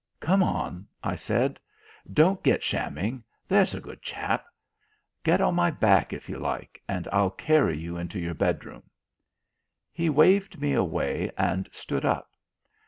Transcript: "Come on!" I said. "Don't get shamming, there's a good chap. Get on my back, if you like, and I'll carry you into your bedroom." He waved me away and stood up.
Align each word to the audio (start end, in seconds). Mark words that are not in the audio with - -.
"Come 0.19 0.41
on!" 0.41 0.87
I 1.03 1.13
said. 1.13 1.59
"Don't 2.11 2.41
get 2.41 2.63
shamming, 2.63 3.23
there's 3.47 3.75
a 3.75 3.79
good 3.79 4.01
chap. 4.01 4.47
Get 5.23 5.41
on 5.41 5.53
my 5.53 5.69
back, 5.69 6.11
if 6.11 6.27
you 6.27 6.39
like, 6.39 6.81
and 6.87 7.07
I'll 7.11 7.29
carry 7.29 7.77
you 7.77 7.97
into 7.97 8.17
your 8.17 8.33
bedroom." 8.33 8.81
He 9.91 10.09
waved 10.09 10.59
me 10.59 10.73
away 10.73 11.29
and 11.37 11.69
stood 11.71 12.03
up. 12.03 12.31